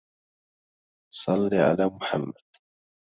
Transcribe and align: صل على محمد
صل 1.13 1.53
على 1.55 1.85
محمد 1.87 2.33